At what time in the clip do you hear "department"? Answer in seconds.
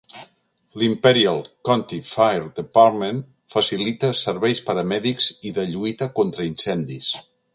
2.61-3.21